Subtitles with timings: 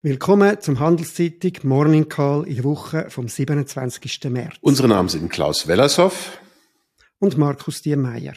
[0.00, 4.30] Willkommen zum Handelszeitung Morning Call in der Woche vom 27.
[4.30, 4.54] März.
[4.60, 6.38] Unsere Namen sind Klaus Wellershoff
[7.18, 8.34] und Markus Diemeyer.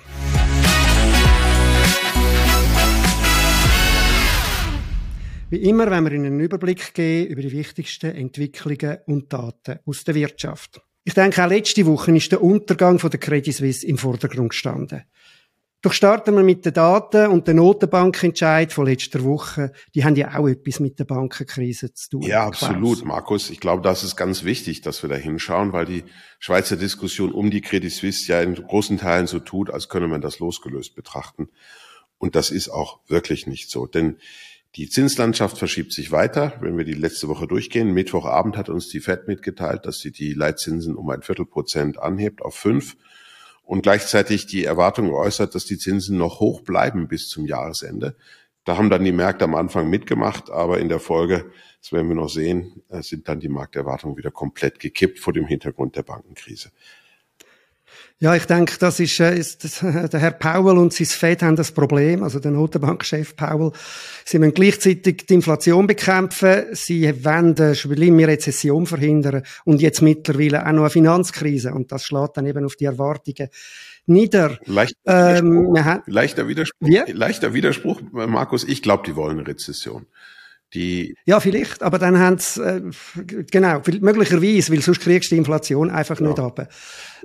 [5.52, 10.04] Wie immer wenn wir Ihnen einen Überblick geben über die wichtigsten Entwicklungen und Daten aus
[10.04, 10.82] der Wirtschaft.
[11.04, 15.04] Ich denke, auch letzte Woche ist der Untergang von der Credit Suisse im Vordergrund gestanden.
[15.84, 19.72] Doch starten wir mit den Daten und der Notenbankentscheid von letzter Woche.
[19.96, 22.22] Die haben ja auch etwas mit der Bankenkrise zu tun.
[22.22, 23.06] Ja, absolut, Klaus.
[23.06, 23.50] Markus.
[23.50, 26.04] Ich glaube, das ist ganz wichtig, dass wir da hinschauen, weil die
[26.40, 30.22] Schweizer Diskussion um die Credit Suisse ja in großen Teilen so tut, als könne man
[30.22, 31.50] das losgelöst betrachten.
[32.20, 33.88] Und das ist auch wirklich nicht so.
[33.88, 34.18] Denn
[34.76, 36.54] die Zinslandschaft verschiebt sich weiter.
[36.62, 40.34] Wenn wir die letzte Woche durchgehen, Mittwochabend hat uns die Fed mitgeteilt, dass sie die
[40.34, 42.96] Leitzinsen um ein Viertelprozent anhebt auf fünf
[43.72, 48.18] und gleichzeitig die Erwartung geäußert, dass die Zinsen noch hoch bleiben bis zum Jahresende.
[48.66, 52.16] Da haben dann die Märkte am Anfang mitgemacht, aber in der Folge, das werden wir
[52.18, 56.72] noch sehen, äh, sind dann die Markterwartungen wieder komplett gekippt vor dem Hintergrund der Bankenkrise.
[58.22, 61.72] Ja, ich denke, das ist, äh, ist der Herr Powell und sein Fed haben das
[61.72, 63.72] Problem, also der Notenbankchef Powell.
[64.26, 70.64] Sie müssen gleichzeitig die Inflation bekämpfen, sie wollen eine schlimme Rezession verhindern und jetzt mittlerweile
[70.64, 73.50] auch noch eine Finanzkrise und das schlägt dann eben auf die Erwartungen
[74.06, 74.60] nieder.
[74.66, 80.06] Leichter ähm, Widerspruch, leichter, Widerspruch leichter Widerspruch, Markus, ich glaube, die wollen eine Rezession.
[80.74, 82.82] Die ja, vielleicht, aber dann haben sie, äh,
[83.50, 86.28] genau, möglicherweise, weil sonst kriegst du die Inflation einfach ja.
[86.28, 86.70] nicht ab.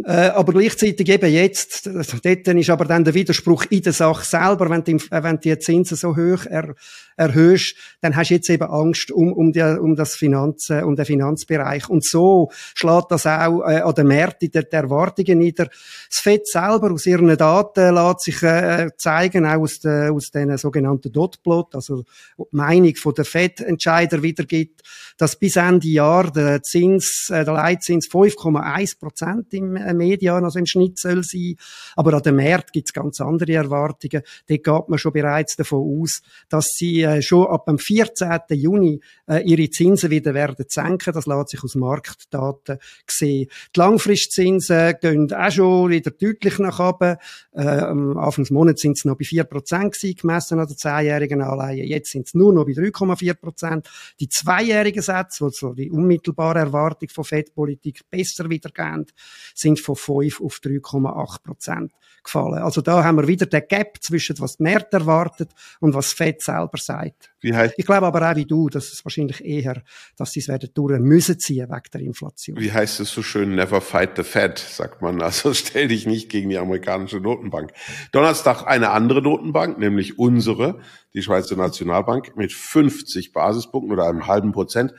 [0.05, 4.69] Äh, aber gleichzeitig eben jetzt, dort ist aber dann der Widerspruch in der Sache selber,
[4.69, 6.75] wenn du äh, wenn die Zinsen so hoch er,
[7.17, 11.05] erhöhst, dann hast du jetzt eben Angst um, um, die, um das Finanzen, um den
[11.05, 11.89] Finanzbereich.
[11.89, 15.67] Und so schlägt das auch äh, an den Märkten der, der Erwartungen nieder.
[16.11, 20.57] Das FED selber aus ihren Daten lässt sich äh, zeigen, auch aus, de, aus den
[20.59, 22.03] sogenannten Dotplot, also
[22.39, 24.83] die Meinung von der FED-Entscheider wiedergibt,
[25.19, 30.59] dass bis Ende Jahr der Zins, äh, der Leitzins 5,1 Prozent im äh, Median, also
[30.59, 31.57] im Schnitt soll sein.
[31.95, 34.23] Aber an dem Markt gibt es ganz andere Erwartungen.
[34.49, 38.41] Dort geht man schon bereits davon aus, dass sie äh, schon ab dem 14.
[38.51, 41.13] Juni äh, ihre Zinsen wieder werden senken.
[41.13, 43.49] Das lässt sich aus Marktdaten sehen.
[43.75, 47.17] Die Langfristzinsen gehen auch schon wieder deutlich nach oben.
[47.53, 51.43] Äh, am Anfang des Monats sind sie noch bei 4 Prozent gemessen an der zehnjährigen
[51.43, 51.85] Anleihe.
[51.85, 53.89] Jetzt sind sie nur noch bei 3,4 Prozent.
[54.21, 59.07] Die zweijährigen Sätze, wo so die unmittelbare Erwartung von Fettpolitik besser wiedergehen,
[59.55, 61.93] sind von 5 auf 3,8 Prozent
[62.27, 62.63] gefallen.
[62.63, 65.51] Also da haben wir wieder den Gap zwischen was die Märkte erwartet
[65.81, 67.31] und was Fed selber sagt.
[67.41, 69.83] Wie heißt ich glaube aber auch wie du, dass es wahrscheinlich eher,
[70.17, 72.59] dass sie es werden durch müssen ziehen wegen der Inflation.
[72.59, 75.23] Wie heißt es so schön, never fight the Fed, sagt man.
[75.23, 77.73] Also stell dich nicht gegen die amerikanische Notenbank.
[78.13, 80.81] Donnerstag eine andere Notenbank, nämlich unsere,
[81.15, 84.93] die Schweizer Nationalbank, mit 50 Basispunkten oder einem halben Prozent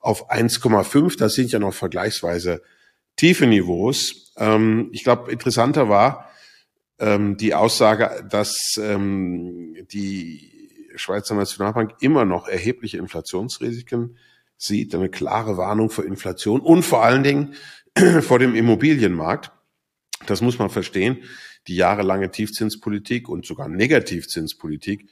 [0.00, 1.18] auf 1,5.
[1.18, 2.62] Das sind ja noch vergleichsweise
[3.16, 4.32] tiefe Niveaus.
[4.38, 6.29] Ähm, ich glaube, interessanter war
[7.00, 10.50] ähm, die Aussage, dass ähm, die
[10.94, 14.16] Schweizer Nationalbank immer noch erhebliche Inflationsrisiken
[14.56, 17.54] sieht, eine klare Warnung vor Inflation und vor allen Dingen
[18.20, 19.50] vor dem Immobilienmarkt.
[20.26, 21.18] Das muss man verstehen.
[21.66, 25.08] Die jahrelange Tiefzinspolitik und sogar Negativzinspolitik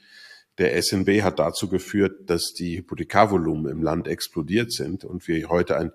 [0.59, 5.77] der SNB hat dazu geführt, dass die Hypothekarvolumen im Land explodiert sind und wir heute
[5.77, 5.91] ein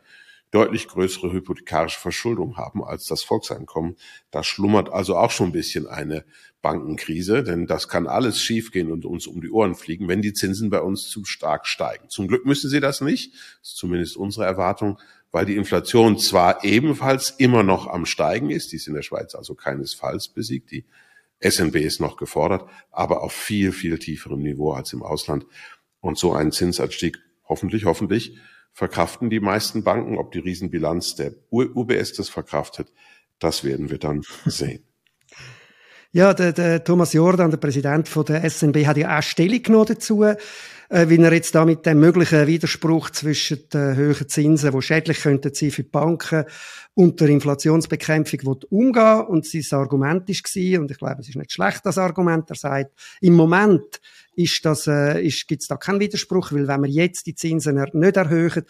[0.55, 3.97] deutlich größere hypothekarische Verschuldung haben als das Volkseinkommen.
[4.31, 6.25] Da schlummert also auch schon ein bisschen eine
[6.63, 10.71] Bankenkrise, denn das kann alles schiefgehen und uns um die Ohren fliegen, wenn die Zinsen
[10.71, 12.09] bei uns zu stark steigen.
[12.09, 14.99] Zum Glück müssen sie das nicht, das ist zumindest unsere Erwartung,
[15.33, 19.35] weil die Inflation zwar ebenfalls immer noch am Steigen ist, die ist in der Schweiz
[19.35, 20.87] also keinesfalls besiegt, die
[21.41, 25.45] SNB ist noch gefordert, aber auf viel, viel tieferem Niveau als im Ausland.
[26.01, 28.39] Und so einen Zinsanstieg hoffentlich, hoffentlich
[28.75, 30.19] verkraften die meisten Banken.
[30.19, 32.93] Ob die Riesenbilanz der UBS das verkraftet,
[33.39, 34.85] das werden wir dann sehen.
[36.13, 39.87] Ja, der, der Thomas Jordan, der Präsident von der SNB, hat ja auch Stellung genommen
[39.87, 40.25] dazu,
[40.95, 45.53] wie er jetzt da mit dem möglichen Widerspruch zwischen den höheren Zinsen, die schädlich könnten
[45.53, 46.45] sein für die Banken,
[46.95, 51.85] und der Inflationsbekämpfung umgehen Und sein Argument war, und ich glaube, es ist nicht schlecht,
[51.85, 54.01] das Argument, er sagt, im Moment
[54.37, 58.17] ist das, äh, ist, gibt's da keinen Widerspruch, weil wenn wir jetzt die Zinsen nicht
[58.17, 58.65] erhöhen,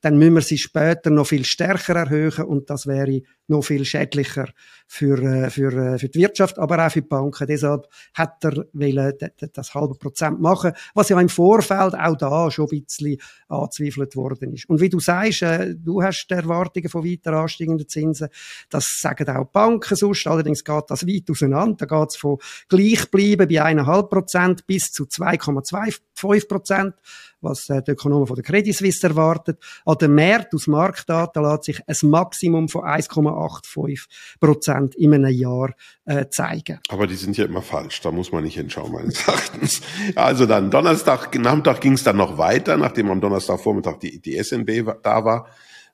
[0.00, 4.48] dann müssen wir sie später noch viel stärker erhöhen und das wäre noch viel schädlicher
[4.86, 7.46] für, äh, für, äh, für die Wirtschaft, aber auch für die Banken.
[7.46, 9.14] Deshalb hat er wollen,
[9.52, 13.16] das halbe Prozent machen, was ja im Vorfeld auch da schon ein bisschen
[13.48, 14.68] angezweifelt worden ist.
[14.68, 18.28] Und wie du sagst, äh, du hast die Erwartungen von weiter ansteigenden Zinsen,
[18.68, 22.38] das sagen auch die Banken sonst, allerdings geht das weit auseinander, da geht es von
[22.68, 26.94] gleich bleiben bei eineinhalb Prozent bis zu 2,25 Prozent,
[27.40, 29.58] was äh, die Ökonomen von der Credit Suisse erwartet.
[29.84, 34.06] An den Märkten aus Marktdaten lässt sich ein Maximum von 1,85
[34.40, 36.80] Prozent in einem Jahr äh, zeigen.
[36.88, 39.80] Aber die sind ja immer falsch, da muss man nicht hinschauen, meines Erachtens.
[40.14, 44.84] Also dann Donnerstag, Nachmittag ging es dann noch weiter, nachdem am Donnerstagvormittag die, die SNB
[45.02, 45.48] da war.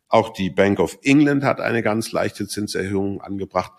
[0.08, 3.72] Auch die Bank of England hat eine ganz leichte Zinserhöhung angebracht.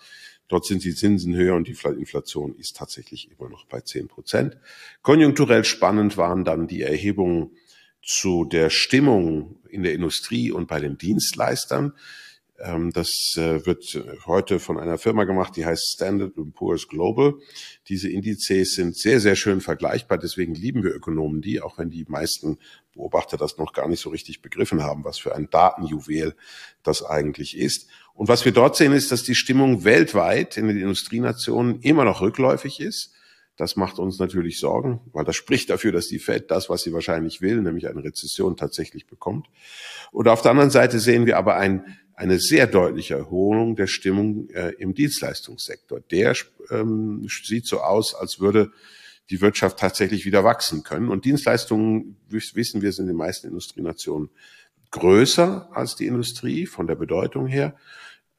[0.47, 4.57] Dort sind die Zinsen höher und die Inflation ist tatsächlich immer noch bei 10 Prozent.
[5.01, 7.51] Konjunkturell spannend waren dann die Erhebungen
[8.01, 11.94] zu der Stimmung in der Industrie und bei den Dienstleistern.
[12.59, 17.35] Ähm, das äh, wird heute von einer Firma gemacht, die heißt Standard Poor's Global.
[17.88, 20.17] Diese Indizes sind sehr, sehr schön vergleichbar.
[20.17, 22.57] Deswegen lieben wir Ökonomen die, auch wenn die meisten
[22.94, 26.35] Beobachter das noch gar nicht so richtig begriffen haben, was für ein Datenjuwel
[26.81, 27.88] das eigentlich ist.
[28.17, 32.19] Und was wir dort sehen, ist, dass die Stimmung weltweit in den Industrienationen immer noch
[32.21, 33.13] rückläufig ist.
[33.57, 36.93] Das macht uns natürlich Sorgen, weil das spricht dafür, dass die Fed das, was sie
[36.93, 39.47] wahrscheinlich will, nämlich eine Rezession tatsächlich bekommt.
[40.11, 44.49] Und auf der anderen Seite sehen wir aber ein eine sehr deutliche Erholung der Stimmung
[44.49, 45.99] äh, im Dienstleistungssektor.
[45.99, 46.35] Der
[46.71, 48.71] ähm, sieht so aus, als würde
[49.29, 51.09] die Wirtschaft tatsächlich wieder wachsen können.
[51.09, 54.31] Und Dienstleistungen, wissen wir, sind in den meisten Industrienationen
[54.89, 57.75] größer als die Industrie von der Bedeutung her,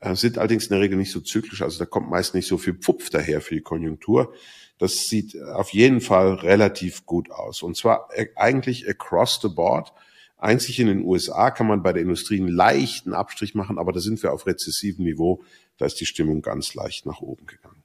[0.01, 1.63] sind allerdings in der Regel nicht so zyklisch.
[1.63, 4.33] Also da kommt meist nicht so viel Pfupf daher für die Konjunktur.
[4.79, 7.63] Das sieht auf jeden Fall relativ gut aus.
[7.63, 9.93] Und zwar äh, eigentlich across the board.
[10.37, 13.99] Einzig in den USA kann man bei der Industrie einen leichten Abstrich machen, aber da
[13.99, 15.43] sind wir auf rezessivem Niveau.
[15.79, 17.83] Da ist die Stimmung ganz leicht nach oben gegangen.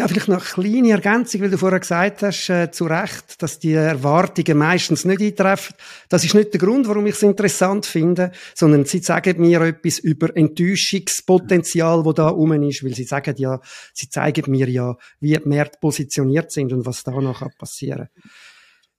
[0.00, 3.58] Ja, vielleicht noch eine kleine Ergänzung, weil du vorher gesagt hast, äh, zu Recht, dass
[3.58, 5.76] die Erwartungen meistens nicht eintreffen.
[6.08, 9.98] Das ist nicht der Grund, warum ich es interessant finde, sondern sie sagen mir etwas
[9.98, 13.60] über Enttäuschungspotenzial, wo da rum ist, weil sie sagen ja,
[13.92, 18.30] sie zeigen mir ja, wie die Märkte positioniert sind und was da noch passieren kann.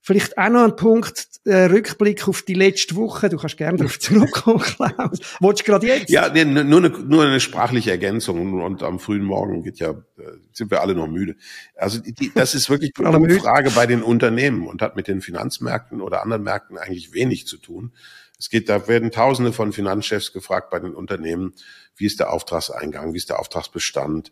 [0.04, 3.30] Vielleicht auch noch ein Punkt, äh, Rückblick auf die letzte Woche.
[3.30, 5.20] Du kannst gerne darauf zurückkommen, Klaus.
[5.40, 6.10] Wolltest du gerade jetzt?
[6.10, 8.62] Ja, nee, nur, eine, nur eine sprachliche Ergänzung.
[8.62, 11.36] Und am frühen Morgen geht ja, äh, sind wir alle noch müde.
[11.76, 16.02] Also die, das ist wirklich eine Frage bei den Unternehmen und hat mit den Finanzmärkten
[16.02, 17.94] oder anderen Märkten eigentlich wenig zu tun.
[18.40, 21.54] Es geht, da werden Tausende von Finanzchefs gefragt bei den Unternehmen,
[21.96, 24.32] wie ist der Auftragseingang, wie ist der Auftragsbestand,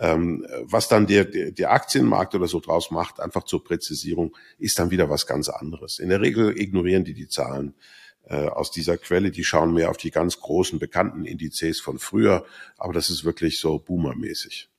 [0.00, 4.78] ähm, was dann der, der, der Aktienmarkt oder so draus macht, einfach zur Präzisierung, ist
[4.78, 5.98] dann wieder was ganz anderes.
[5.98, 7.74] In der Regel ignorieren die die Zahlen
[8.24, 9.30] äh, aus dieser Quelle.
[9.30, 12.44] Die schauen mehr auf die ganz großen bekannten Indizes von früher,
[12.78, 14.70] aber das ist wirklich so boomermäßig.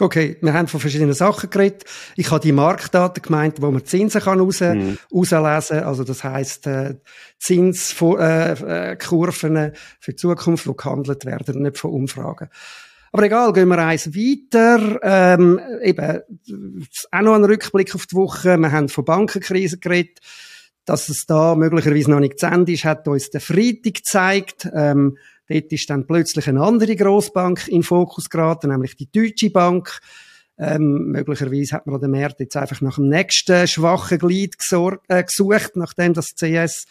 [0.00, 1.84] Okay, wir haben von verschiedenen Sachen geredet.
[2.14, 4.96] Ich habe die Marktdaten gemeint, wo man Zinsen kann raus, mhm.
[5.12, 6.94] rauslesen Also das heißt äh,
[7.40, 8.20] Zinskurven
[9.56, 12.48] äh, äh, für die Zukunft, die gehandelt werden, nicht von Umfragen.
[13.12, 14.98] Aber egal, gehen wir eins weiter.
[15.02, 16.20] Ähm, eben,
[17.10, 18.56] auch noch ein Rückblick auf die Woche.
[18.58, 20.18] Wir haben von Bankenkrise geredet.
[20.84, 24.68] Dass es da möglicherweise noch nicht zu Ende ist, hat uns der Freitag gezeigt.
[24.74, 30.00] Ähm, dort ist dann plötzlich eine andere Grossbank in Fokus geraten, nämlich die Deutsche Bank.
[30.58, 34.56] Ähm, möglicherweise hat man an den Märkten jetzt einfach nach dem nächsten schwachen Glied
[35.08, 36.86] äh, gesucht, nachdem das CS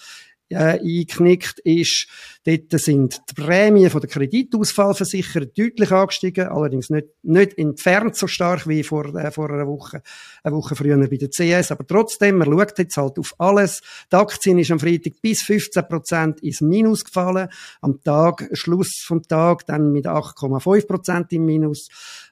[0.49, 2.07] äh, eingeknickt ist.
[2.45, 8.67] Dort sind die Prämien von der Kreditausfallversicherer deutlich angestiegen, allerdings nicht, nicht entfernt so stark
[8.67, 10.01] wie vor, äh, vor einer Woche,
[10.43, 11.71] eine Woche früher bei der CS.
[11.71, 13.81] Aber trotzdem, man schaut jetzt halt auf alles.
[14.11, 17.49] Die Aktien ist am Freitag bis 15 Prozent ins Minus gefallen.
[17.81, 21.89] Am Tag, Schluss vom Tag, dann mit 8,5 Prozent im Minus.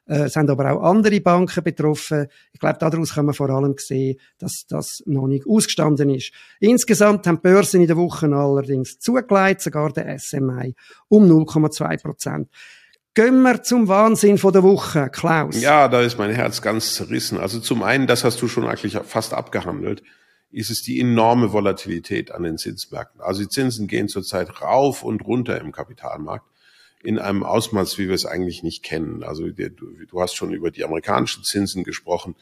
[0.08, 2.28] Äh, es sind aber auch andere Banken betroffen.
[2.54, 6.32] Ich glaube, daraus kann man vor allem sehen, dass das noch nicht ausgestanden ist.
[6.60, 10.76] Insgesamt haben Börsen in der Woche allerdings zugelegt, sogar der SMI
[11.08, 12.50] um 0,2 Prozent.
[13.14, 15.62] Gehen wir zum Wahnsinn von der Woche, Klaus.
[15.62, 17.40] Ja, da ist mein Herz ganz zerrissen.
[17.40, 20.04] Also zum einen, das hast du schon eigentlich fast abgehandelt,
[20.52, 23.22] ist es die enorme Volatilität an den Zinsmärkten.
[23.22, 26.46] Also die Zinsen gehen zurzeit rauf und runter im Kapitalmarkt
[27.06, 29.24] in einem Ausmaß, wie wir es eigentlich nicht kennen.
[29.24, 32.36] Also du, du hast schon über die amerikanischen Zinsen gesprochen.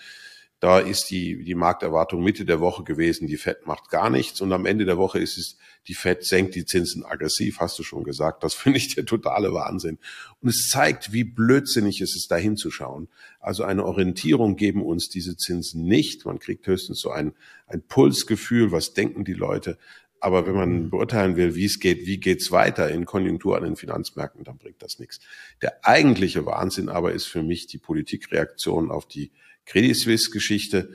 [0.62, 4.54] Da ist die, die Markterwartung Mitte der Woche gewesen, die Fed macht gar nichts und
[4.54, 5.58] am Ende der Woche ist es,
[5.90, 8.46] die Fed senkt die Zinsen aggressiv, hast du schon gesagt.
[8.46, 10.00] Das finde ich der totale Wahnsinn.
[10.40, 13.10] Und es zeigt, wie blödsinnig es ist, da hinzuschauen.
[13.42, 16.26] Also eine Orientierung geben uns diese Zinsen nicht.
[16.26, 17.34] Man kriegt höchstens so ein,
[17.68, 19.78] ein Pulsgefühl, was denken die Leute.
[20.24, 23.76] Aber wenn man beurteilen will, wie es geht, wie geht's weiter in Konjunktur an den
[23.76, 25.20] Finanzmärkten, dann bringt das nichts.
[25.62, 29.32] Der eigentliche Wahnsinn aber ist für mich die Politikreaktion auf die
[29.66, 30.94] Credit Suisse Geschichte.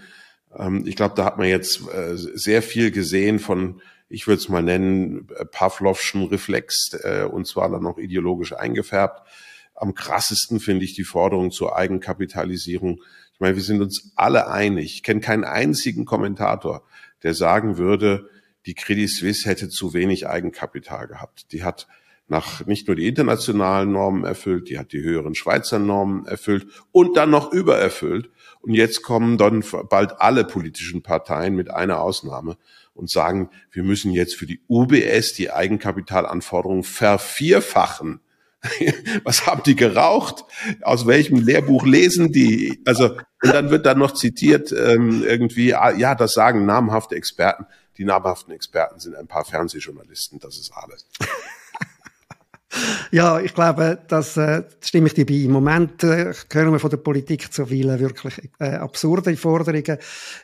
[0.58, 4.48] Ähm, ich glaube, da hat man jetzt äh, sehr viel gesehen von, ich würde es
[4.48, 9.28] mal nennen, äh, Pavlovschen Reflex, äh, und zwar dann noch ideologisch eingefärbt.
[9.74, 13.02] Am krassesten finde ich die Forderung zur Eigenkapitalisierung
[13.34, 14.94] Ich meine, wir sind uns alle einig.
[14.94, 16.82] Ich kenne keinen einzigen Kommentator,
[17.22, 18.30] der sagen würde,
[18.68, 21.52] die Credit Suisse hätte zu wenig Eigenkapital gehabt.
[21.52, 21.88] Die hat
[22.26, 27.16] nach nicht nur die internationalen Normen erfüllt, die hat die höheren Schweizer Normen erfüllt und
[27.16, 28.28] dann noch übererfüllt.
[28.60, 32.58] Und jetzt kommen dann bald alle politischen Parteien mit einer Ausnahme
[32.92, 38.20] und sagen, wir müssen jetzt für die UBS die Eigenkapitalanforderungen vervierfachen.
[39.24, 40.44] Was haben die geraucht?
[40.82, 42.82] Aus welchem Lehrbuch lesen die?
[42.84, 47.64] Also, und dann wird dann noch zitiert, ähm, irgendwie, ah, ja, das sagen namhafte Experten.
[47.98, 51.04] Die namhaften Experten sind ein paar Fernsehjournalisten, das ist alles.
[53.10, 55.34] Ja, ich glaube, das äh, stimme ich dir bei.
[55.34, 59.96] Im Moment äh, hören wir von der Politik zu viele wirklich äh, absurde Forderungen.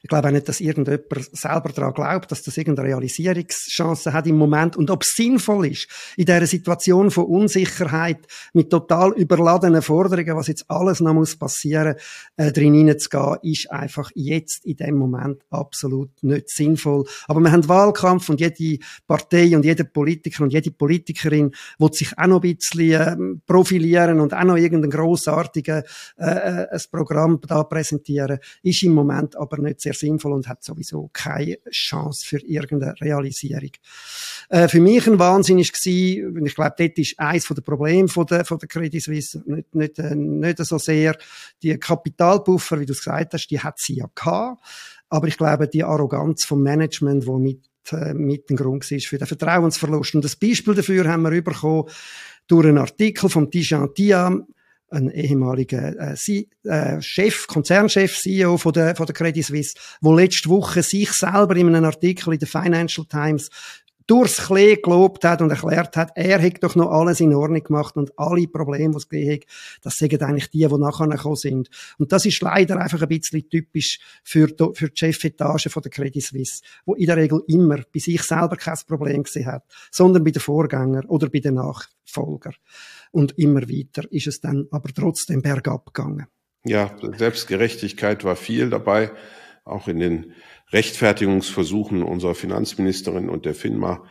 [0.02, 4.38] Ich glaube auch nicht, dass irgendjemand selber daran glaubt, dass das irgendeine Realisierungschance hat im
[4.38, 4.76] Moment.
[4.76, 10.46] Und ob es sinnvoll ist, in dieser Situation von Unsicherheit mit total überladenen Forderungen, was
[10.46, 11.96] jetzt alles noch muss passieren,
[12.38, 17.04] äh, drin hineinzugehen, ist einfach jetzt in dem Moment absolut nicht sinnvoll.
[17.28, 22.13] Aber wir haben Wahlkampf und jede Partei und jeder Politiker und jede Politikerin will sich
[22.16, 23.16] auch noch ein bisschen äh,
[23.46, 25.84] profilieren und auch noch irgendein grossartiges
[26.18, 30.62] äh, äh, ein Programm da präsentieren, ist im Moment aber nicht sehr sinnvoll und hat
[30.62, 33.70] sowieso keine Chance für irgendeine Realisierung.
[34.48, 38.26] Äh, für mich ein Wahnsinn ist gewesen, ich glaube, dort ist eins von den von
[38.26, 41.16] der, von der Credit Suisse nicht, nicht, äh, nicht so sehr
[41.62, 44.60] die Kapitalpuffer, wie du es gesagt hast, die hat sie ja gehabt.
[45.08, 49.18] Aber ich glaube, die Arroganz vom Management, wo mit äh, mit ein Grund war für
[49.18, 50.14] den Vertrauensverlust.
[50.14, 51.88] Und das Beispiel dafür haben wir bekommen
[52.46, 54.46] durch einen Artikel von Tijan Tiam,
[54.90, 60.48] ein ehemaliger äh, äh, Chef, Konzernchef, CEO von der, von der Credit Suisse, wo letzte
[60.48, 63.50] Woche sich selber in einem Artikel in der Financial Times
[64.06, 67.96] durchs Klee gelobt hat und erklärt hat, er hätte doch noch alles in Ordnung gemacht
[67.96, 69.46] und alle Probleme, die es gegeben hat,
[69.82, 71.70] das sind eigentlich die, die nachher gekommen sind.
[71.98, 75.90] Und das ist leider einfach ein bisschen typisch für die, für die Chefetage von der
[75.90, 80.24] Credit Suisse, wo in der Regel immer bei sich selber kein Problem gesehen hat, sondern
[80.24, 82.54] bei den Vorgängern oder bei den Nachfolgern.
[83.10, 86.26] Und immer weiter ist es dann aber trotzdem bergab gegangen.
[86.66, 89.10] Ja, Selbstgerechtigkeit war viel dabei,
[89.64, 90.32] auch in den
[90.70, 94.04] Rechtfertigungsversuchen unserer Finanzministerin und der FINMA,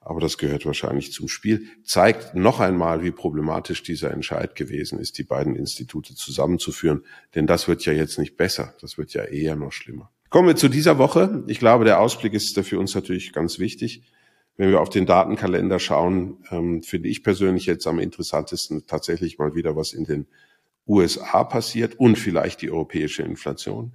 [0.00, 5.18] aber das gehört wahrscheinlich zum Spiel, zeigt noch einmal, wie problematisch dieser Entscheid gewesen ist,
[5.18, 7.04] die beiden Institute zusammenzuführen.
[7.34, 10.10] Denn das wird ja jetzt nicht besser, das wird ja eher noch schlimmer.
[10.30, 11.44] Kommen wir zu dieser Woche.
[11.46, 14.02] Ich glaube, der Ausblick ist für uns natürlich ganz wichtig.
[14.56, 19.54] Wenn wir auf den Datenkalender schauen, ähm, finde ich persönlich jetzt am interessantesten tatsächlich mal
[19.54, 20.26] wieder, was in den
[20.86, 23.94] USA passiert und vielleicht die europäische Inflation.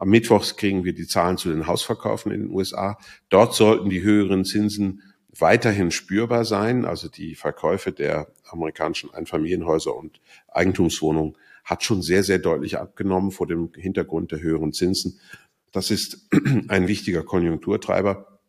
[0.00, 2.98] Am Mittwoch kriegen wir die Zahlen zu den Hausverkaufen in den USA.
[3.28, 5.02] Dort sollten die höheren Zinsen
[5.38, 6.86] weiterhin spürbar sein.
[6.86, 13.46] Also die Verkäufe der amerikanischen Einfamilienhäuser und Eigentumswohnungen hat schon sehr, sehr deutlich abgenommen vor
[13.46, 15.20] dem Hintergrund der höheren Zinsen.
[15.70, 16.30] Das ist
[16.68, 18.40] ein wichtiger Konjunkturtreiber.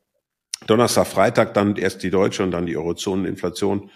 [0.68, 3.92] Donnerstag, Freitag dann erst die deutsche und dann die Eurozoneninflation.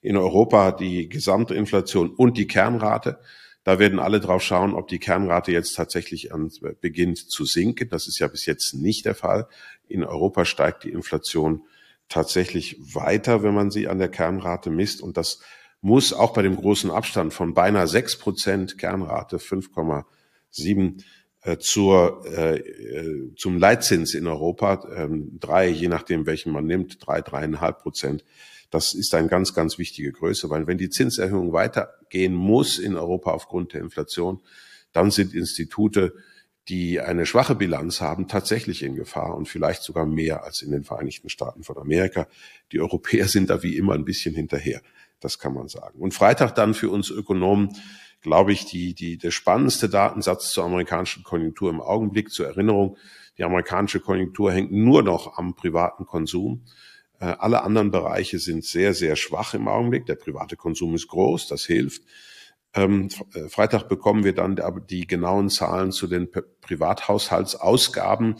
[0.00, 3.20] In Europa die Gesamtinflation und die Kernrate.
[3.64, 6.30] Da werden alle drauf schauen, ob die Kernrate jetzt tatsächlich
[6.80, 7.88] beginnt zu sinken.
[7.88, 9.48] Das ist ja bis jetzt nicht der Fall.
[9.88, 11.62] In Europa steigt die Inflation
[12.10, 15.00] tatsächlich weiter, wenn man sie an der Kernrate misst.
[15.00, 15.40] Und das
[15.80, 21.02] muss auch bei dem großen Abstand von beinahe sechs Prozent Kernrate 5,7 äh,
[21.58, 27.20] zur, äh, äh, zum Leitzins in Europa, ähm, drei, je nachdem welchen man nimmt, drei,
[27.20, 28.24] dreieinhalb Prozent
[28.74, 33.30] das ist eine ganz, ganz wichtige Größe, weil wenn die Zinserhöhung weitergehen muss in Europa
[33.30, 34.40] aufgrund der Inflation,
[34.92, 36.12] dann sind Institute,
[36.66, 40.82] die eine schwache Bilanz haben, tatsächlich in Gefahr und vielleicht sogar mehr als in den
[40.82, 42.26] Vereinigten Staaten von Amerika.
[42.72, 44.80] Die Europäer sind da wie immer ein bisschen hinterher.
[45.20, 46.00] Das kann man sagen.
[46.00, 47.76] Und Freitag dann für uns Ökonomen,
[48.24, 52.30] glaube ich, die, die, der spannendste Datensatz zur amerikanischen Konjunktur im Augenblick.
[52.30, 52.96] Zur Erinnerung,
[53.36, 56.64] die amerikanische Konjunktur hängt nur noch am privaten Konsum.
[57.20, 60.06] Äh, alle anderen Bereiche sind sehr, sehr schwach im Augenblick.
[60.06, 62.02] Der private Konsum ist groß, das hilft.
[62.72, 66.30] Ähm, äh, Freitag bekommen wir dann die genauen Zahlen zu den
[66.62, 68.36] Privathaushaltsausgaben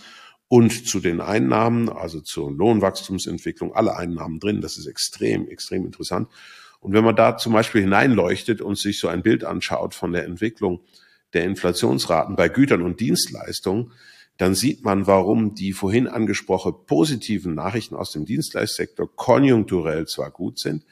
[0.48, 4.62] und zu den Einnahmen, also zur Lohnwachstumsentwicklung, alle Einnahmen drin.
[4.62, 6.28] Das ist extrem, extrem interessant.
[6.84, 10.24] Und wenn man da zum Beispiel hineinleuchtet und sich so ein Bild anschaut von der
[10.24, 10.80] Entwicklung
[11.32, 13.92] der Inflationsraten bei Gütern und Dienstleistungen,
[14.36, 20.58] dann sieht man, warum die vorhin angesprochenen positiven Nachrichten aus dem Dienstleistungssektor konjunkturell zwar gut
[20.58, 20.84] sind,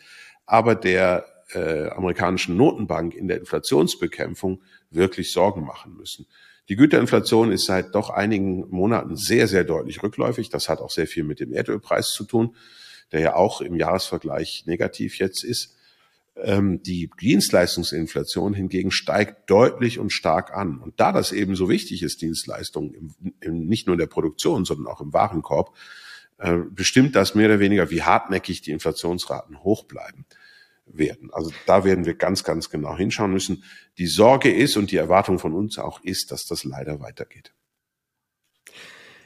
[0.46, 6.24] aber der äh, amerikanischen Notenbank in der Inflationsbekämpfung wirklich Sorgen machen müssen.
[6.70, 10.48] Die Güterinflation ist seit doch einigen Monaten sehr, sehr deutlich rückläufig.
[10.48, 12.56] Das hat auch sehr viel mit dem Erdölpreis zu tun,
[13.12, 15.76] der ja auch im Jahresvergleich negativ jetzt ist.
[16.36, 20.78] Ähm, die Dienstleistungsinflation hingegen steigt deutlich und stark an.
[20.78, 24.64] Und da das eben so wichtig ist, Dienstleistungen, im, im, nicht nur in der Produktion,
[24.64, 25.76] sondern auch im Warenkorb,
[26.38, 30.24] äh, bestimmt das mehr oder weniger, wie hartnäckig die Inflationsraten hoch bleiben
[30.86, 31.30] werden.
[31.32, 33.64] Also da werden wir ganz, ganz genau hinschauen müssen.
[33.98, 37.52] Die Sorge ist und die Erwartung von uns auch ist, dass das leider weitergeht.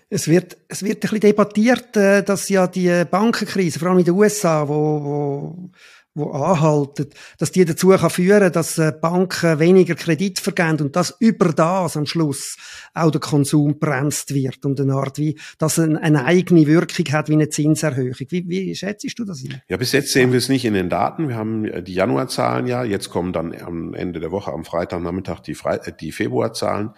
[0.08, 4.04] Es wird, es wird ein bisschen debattiert, äh, dass ja die Bankenkrise, vor allem in
[4.04, 5.70] den USA, wo, wo
[6.16, 11.14] wo anhalten, dass die dazu kann führen, dass äh, Banken weniger Kredit vergeben und dass
[11.20, 12.56] über das am Schluss
[12.94, 17.34] auch der Konsum bremst wird und eine Art wie, dass eine, eigene Wirkung hat wie
[17.34, 18.14] eine Zinserhöhung.
[18.30, 19.40] Wie, wie schätzt du das?
[19.40, 19.60] Hier?
[19.68, 21.28] Ja, bis jetzt sehen wir es nicht in den Daten.
[21.28, 25.40] Wir haben äh, die Januarzahlen ja, jetzt kommen dann am Ende der Woche am Freitagnachmittag
[25.40, 26.90] die, Fre äh, die Februarzahlen.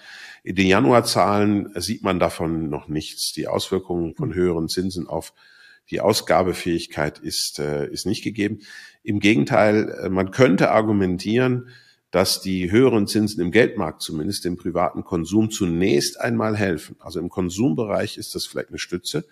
[0.44, 3.32] In den Januarzahlen sieht man davon noch nichts.
[3.32, 5.34] Die Auswirkungen von höheren Zinsen auf
[5.90, 8.60] die Ausgabefähigkeit ist, äh, ist nicht gegeben.
[9.02, 11.68] Im Gegenteil, äh, man könnte argumentieren,
[12.10, 16.96] dass die höheren Zinsen im Geldmarkt zumindest dem privaten Konsum zunächst einmal helfen.
[17.00, 19.24] Also im Konsumbereich ist das vielleicht eine Stütze,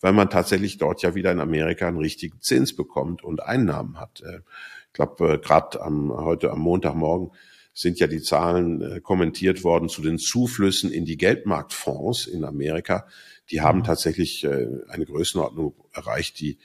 [0.00, 4.22] weil man tatsächlich dort ja wieder in Amerika einen richtigen Zins bekommt und Einnahmen hat.
[4.22, 4.40] Äh,
[4.86, 7.30] ich glaube, äh, gerade am, heute am Montagmorgen
[7.74, 13.06] sind ja die Zahlen kommentiert worden zu den Zuflüssen in die Geldmarktfonds in Amerika,
[13.50, 13.84] die haben mhm.
[13.84, 16.58] tatsächlich äh, eine Größenordnung erreicht, die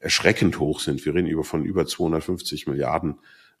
[0.00, 1.04] erschreckend hoch sind.
[1.04, 3.16] Wir reden über von über 250 Milliarden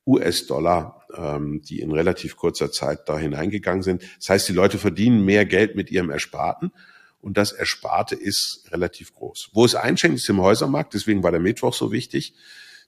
[0.06, 4.02] US-Dollar, ähm, die in relativ kurzer Zeit da hineingegangen sind.
[4.18, 6.72] Das heißt, die Leute verdienen mehr Geld mit ihrem Ersparten
[7.20, 9.50] und das Ersparte ist relativ groß.
[9.52, 12.34] Wo es einschenkt, ist im Häusermarkt, deswegen war der Mittwoch so wichtig.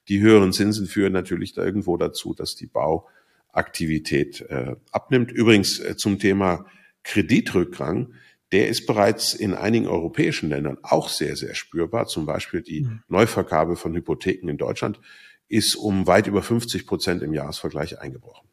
[0.07, 5.31] Die höheren Zinsen führen natürlich da irgendwo dazu, dass die Bauaktivität äh, abnimmt.
[5.31, 6.65] Übrigens äh, zum Thema
[7.03, 8.13] Kreditrückgang
[8.51, 12.07] der ist bereits in einigen europäischen Ländern auch sehr, sehr spürbar.
[12.07, 13.03] Zum Beispiel die mhm.
[13.07, 14.99] Neuvergabe von Hypotheken in Deutschland
[15.47, 18.47] ist um weit über 50 Prozent im Jahresvergleich eingebrochen.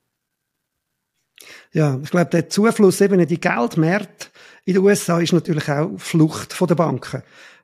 [1.72, 4.28] Ja, ich glaube, der Zufluss eben in die Geldmärkte
[4.64, 7.22] in den USA ist natürlich auch Flucht von den Banken,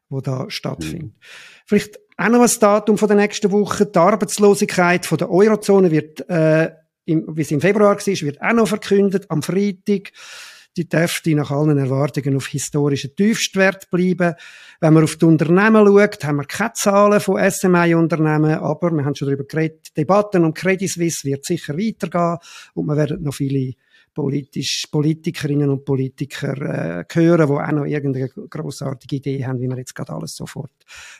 [0.08, 1.02] wo da stattfindet.
[1.02, 1.14] Mhm.
[1.66, 3.86] Vielleicht auch noch ein Datum von der nächsten Woche.
[3.86, 6.70] Die Arbeitslosigkeit von der Eurozone wird, äh,
[7.06, 10.12] im, wie es im Februar war, wird auch noch verkündet, am Freitag
[10.76, 14.34] die dürfte nach allen Erwartungen auf historischen Tiefstwert bleiben.
[14.80, 19.14] Wenn man auf die Unternehmen schaut, haben wir keine Zahlen von SMI-Unternehmen, aber wir haben
[19.14, 22.38] schon darüber geredet, Debatten um Credit Suisse wird sicher weitergehen
[22.74, 23.74] und wir werden noch viele
[24.14, 29.78] politisch, Politikerinnen und Politiker äh, hören, die auch noch irgendeine grossartige Idee haben, wie man
[29.78, 30.70] jetzt gerade alles sofort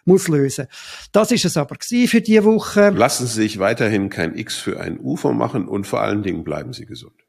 [0.05, 0.67] muss lösen.
[1.13, 2.91] Das ist es aber für diese Woche.
[2.91, 6.73] Lassen Sie sich weiterhin kein X für ein UFO machen und vor allen Dingen bleiben
[6.73, 7.24] Sie gesund.